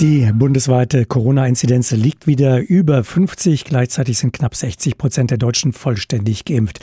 [0.00, 3.64] Die bundesweite Corona-Inzidenz liegt wieder über 50.
[3.64, 6.80] Gleichzeitig sind knapp 60 Prozent der Deutschen vollständig geimpft.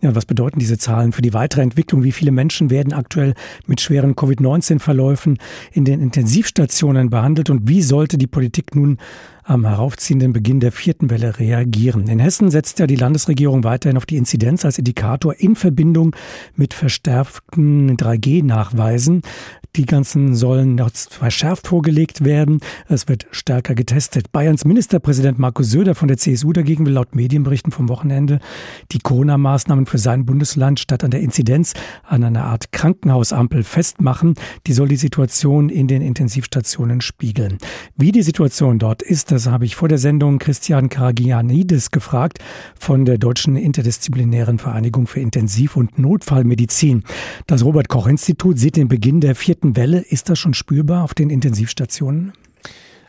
[0.00, 2.04] Ja, was bedeuten diese Zahlen für die weitere Entwicklung?
[2.04, 3.34] Wie viele Menschen werden aktuell
[3.66, 5.36] mit schweren Covid-19-Verläufen
[5.72, 7.50] in den Intensivstationen behandelt?
[7.50, 8.96] Und wie sollte die Politik nun
[9.44, 12.08] am heraufziehenden Beginn der vierten Welle reagieren.
[12.08, 16.16] In Hessen setzt ja die Landesregierung weiterhin auf die Inzidenz als Indikator in Verbindung
[16.56, 19.22] mit verstärkten 3G-Nachweisen.
[19.76, 22.60] Die ganzen sollen noch verschärft vorgelegt werden.
[22.88, 24.30] Es wird stärker getestet.
[24.30, 28.38] Bayerns Ministerpräsident Markus Söder von der CSU dagegen will laut Medienberichten vom Wochenende
[28.92, 31.74] die Corona-Maßnahmen für sein Bundesland statt an der Inzidenz
[32.04, 34.34] an einer Art Krankenhausampel festmachen.
[34.68, 37.58] Die soll die Situation in den Intensivstationen spiegeln.
[37.96, 42.38] Wie die Situation dort ist, das habe ich vor der Sendung Christian Karagianidis gefragt
[42.78, 47.02] von der Deutschen Interdisziplinären Vereinigung für Intensiv- und Notfallmedizin.
[47.48, 49.98] Das Robert Koch Institut sieht den Beginn der vierten Welle.
[49.98, 52.32] Ist das schon spürbar auf den Intensivstationen?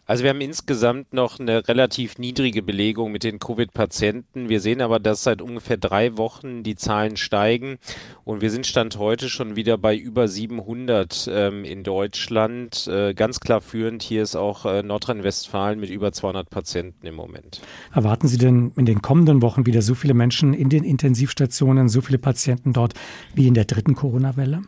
[0.07, 4.49] Also wir haben insgesamt noch eine relativ niedrige Belegung mit den Covid-Patienten.
[4.49, 7.77] Wir sehen aber, dass seit ungefähr drei Wochen die Zahlen steigen
[8.23, 12.87] und wir sind Stand heute schon wieder bei über 700 ähm, in Deutschland.
[12.87, 17.61] Äh, ganz klar führend hier ist auch äh, Nordrhein-Westfalen mit über 200 Patienten im Moment.
[17.91, 22.01] Erwarten Sie denn in den kommenden Wochen wieder so viele Menschen in den Intensivstationen, so
[22.01, 22.93] viele Patienten dort
[23.33, 24.61] wie in der dritten Corona-Welle?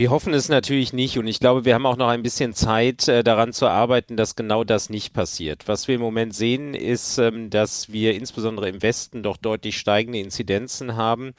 [0.00, 3.06] Wir hoffen es natürlich nicht und ich glaube, wir haben auch noch ein bisschen Zeit
[3.06, 5.68] äh, daran zu arbeiten, dass genau das nicht passiert.
[5.68, 10.18] Was wir im Moment sehen, ist, ähm, dass wir insbesondere im Westen doch deutlich steigende
[10.18, 11.34] Inzidenzen haben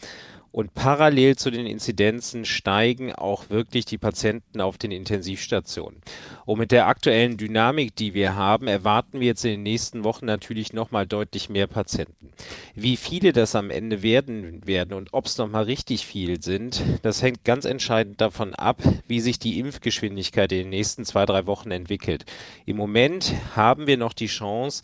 [0.52, 6.02] und parallel zu den Inzidenzen steigen auch wirklich die Patienten auf den Intensivstationen.
[6.46, 10.26] Und mit der aktuellen Dynamik, die wir haben, erwarten wir jetzt in den nächsten Wochen
[10.26, 12.32] natürlich nochmal deutlich mehr Patienten.
[12.76, 17.22] Wie viele das am Ende werden werden und ob es nochmal richtig viel sind, das
[17.22, 21.72] hängt ganz entscheidend davon ab, wie sich die Impfgeschwindigkeit in den nächsten zwei, drei Wochen
[21.72, 22.26] entwickelt.
[22.66, 24.84] Im Moment haben wir noch die Chance,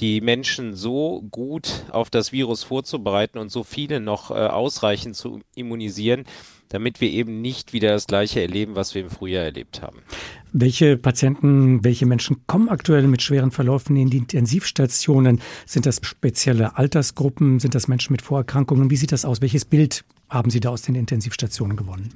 [0.00, 5.40] die Menschen so gut auf das Virus vorzubereiten und so viele noch äh, ausreichend zu
[5.54, 6.24] immunisieren,
[6.68, 10.00] damit wir eben nicht wieder das Gleiche erleben, was wir im Frühjahr erlebt haben.
[10.52, 15.40] Welche Patienten, welche Menschen kommen aktuell mit schweren Verläufen in die Intensivstationen?
[15.66, 17.60] Sind das spezielle Altersgruppen?
[17.60, 18.90] Sind das Menschen mit Vorerkrankungen?
[18.90, 19.40] Wie sieht das aus?
[19.40, 22.14] Welches Bild haben Sie da aus den Intensivstationen gewonnen?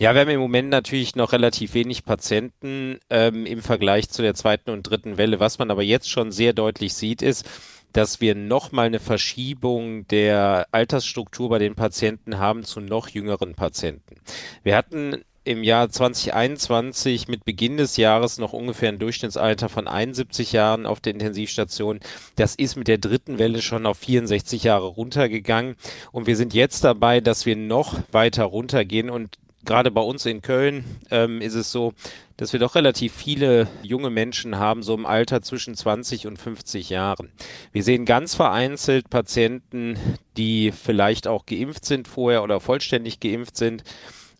[0.00, 4.34] Ja, wir haben im Moment natürlich noch relativ wenig Patienten ähm, im Vergleich zu der
[4.34, 5.38] zweiten und dritten Welle.
[5.38, 7.48] Was man aber jetzt schon sehr deutlich sieht, ist,
[7.92, 14.16] dass wir nochmal eine Verschiebung der Altersstruktur bei den Patienten haben zu noch jüngeren Patienten.
[14.62, 20.52] Wir hatten im Jahr 2021 mit Beginn des Jahres noch ungefähr ein Durchschnittsalter von 71
[20.52, 21.98] Jahren auf der Intensivstation.
[22.36, 25.74] Das ist mit der dritten Welle schon auf 64 Jahre runtergegangen.
[26.12, 30.42] Und wir sind jetzt dabei, dass wir noch weiter runtergehen und gerade bei uns in
[30.42, 31.92] Köln ähm, ist es so,
[32.36, 36.90] dass wir doch relativ viele junge Menschen haben, so im Alter zwischen 20 und 50
[36.90, 37.30] Jahren.
[37.72, 39.98] Wir sehen ganz vereinzelt Patienten,
[40.36, 43.84] die vielleicht auch geimpft sind vorher oder vollständig geimpft sind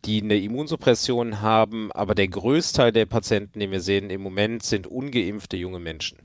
[0.04, 4.86] die eine Immunsuppression haben, aber der Größteil der Patienten, den wir sehen im Moment, sind
[4.86, 6.18] ungeimpfte junge Menschen.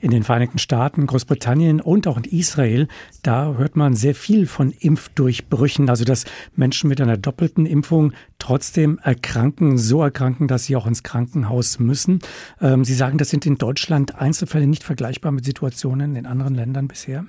[0.00, 2.88] In den Vereinigten Staaten, Großbritannien und auch in Israel,
[3.22, 6.24] da hört man sehr viel von Impfdurchbrüchen, also dass
[6.56, 12.20] Menschen mit einer doppelten Impfung trotzdem erkranken, so erkranken, dass sie auch ins Krankenhaus müssen.
[12.60, 16.88] Ähm, sie sagen, das sind in Deutschland Einzelfälle nicht vergleichbar mit Situationen in anderen Ländern
[16.88, 17.24] bisher?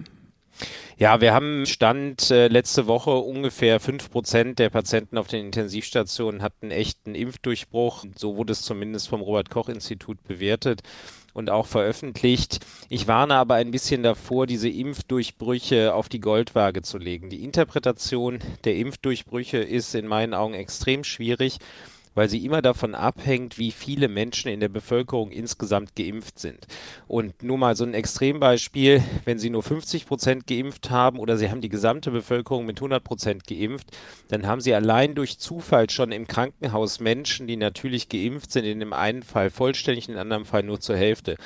[0.97, 6.41] Ja, wir haben Stand äh, letzte Woche ungefähr fünf Prozent der Patienten auf den Intensivstationen
[6.41, 8.05] hatten echten Impfdurchbruch.
[8.16, 10.81] So wurde es zumindest vom Robert Koch Institut bewertet
[11.39, 12.59] und auch veröffentlicht.
[12.89, 17.29] Ich warne aber ein bisschen davor, diese Impfdurchbrüche auf die Goldwaage zu legen.
[17.29, 21.57] Die Interpretation der Impfdurchbrüche ist in meinen Augen extrem schwierig
[22.19, 26.68] weil sie immer davon abhängt, wie viele Menschen in der Bevölkerung insgesamt geimpft sind.
[27.07, 31.50] Und nur mal so ein Extrembeispiel, wenn Sie nur 50 Prozent geimpft haben oder Sie
[31.50, 33.96] haben die gesamte Bevölkerung mit 100 Prozent geimpft,
[34.28, 38.81] dann haben Sie allein durch Zufall schon im Krankenhaus Menschen, die natürlich geimpft sind, in
[38.81, 41.38] dem einen Fall vollständig, in dem anderen Fall nur zur Hälfte.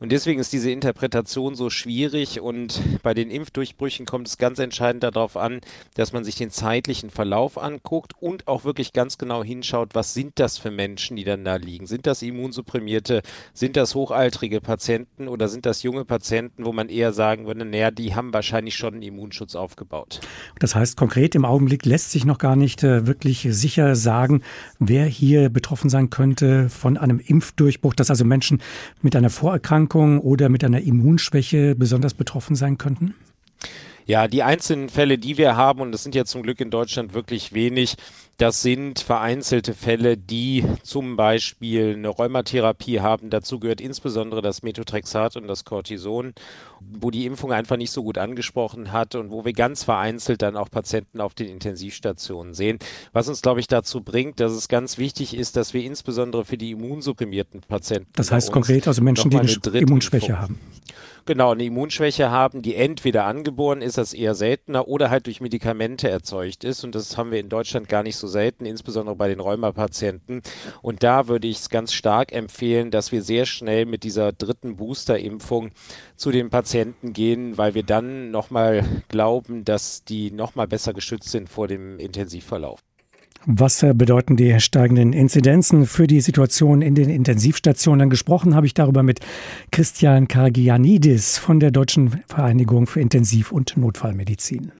[0.00, 5.02] Und deswegen ist diese Interpretation so schwierig und bei den Impfdurchbrüchen kommt es ganz entscheidend
[5.02, 5.60] darauf an,
[5.94, 10.38] dass man sich den zeitlichen Verlauf anguckt und auch wirklich ganz genau hinschaut, was sind
[10.38, 11.86] das für Menschen, die dann da liegen?
[11.86, 13.22] Sind das Immunsupprimierte?
[13.54, 17.90] Sind das hochaltrige Patienten oder sind das junge Patienten, wo man eher sagen würde, naja,
[17.90, 20.20] die haben wahrscheinlich schon einen Immunschutz aufgebaut?
[20.58, 24.42] Das heißt, konkret im Augenblick lässt sich noch gar nicht äh, wirklich sicher sagen,
[24.78, 28.60] wer hier betroffen sein könnte von einem Impfdurchbruch, dass also Menschen
[29.02, 33.14] mit einer Vorerkrankung Erkrankung oder mit einer Immunschwäche besonders betroffen sein könnten?
[34.06, 37.14] Ja, die einzelnen Fälle, die wir haben, und das sind ja zum Glück in Deutschland
[37.14, 37.94] wirklich wenig,
[38.40, 43.28] Das sind vereinzelte Fälle, die zum Beispiel eine Rheumatherapie haben.
[43.28, 46.32] Dazu gehört insbesondere das Methotrexat und das Cortison,
[46.80, 50.56] wo die Impfung einfach nicht so gut angesprochen hat und wo wir ganz vereinzelt dann
[50.56, 52.78] auch Patienten auf den Intensivstationen sehen.
[53.12, 56.56] Was uns, glaube ich, dazu bringt, dass es ganz wichtig ist, dass wir insbesondere für
[56.56, 58.08] die immunsupprimierten Patienten.
[58.14, 60.58] Das heißt konkret also Menschen, die eine Immunschwäche haben
[61.26, 66.08] genau eine Immunschwäche haben, die entweder angeboren ist, das eher seltener, oder halt durch Medikamente
[66.08, 66.84] erzeugt ist.
[66.84, 70.40] Und das haben wir in Deutschland gar nicht so selten, insbesondere bei den Rheumapatienten.
[70.80, 74.76] Und da würde ich es ganz stark empfehlen, dass wir sehr schnell mit dieser dritten
[74.76, 75.70] Boosterimpfung
[76.16, 81.48] zu den Patienten gehen, weil wir dann nochmal glauben, dass die nochmal besser geschützt sind
[81.48, 82.80] vor dem Intensivverlauf.
[83.46, 88.10] Was bedeuten die steigenden Inzidenzen für die Situation in den Intensivstationen?
[88.10, 89.20] Gesprochen habe ich darüber mit
[89.70, 94.72] Christian Kargianidis von der Deutschen Vereinigung für Intensiv- und Notfallmedizin.